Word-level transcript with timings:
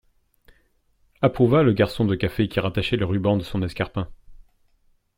Approuva 1.21 1.61
le 1.61 1.73
garçon 1.73 2.05
de 2.05 2.15
café 2.15 2.47
qui 2.47 2.59
rattachait 2.59 2.97
le 2.97 3.05
ruban 3.05 3.37
de 3.37 3.43
son 3.43 3.61
escarpin. 3.61 4.09